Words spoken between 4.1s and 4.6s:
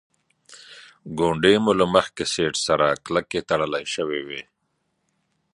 وې.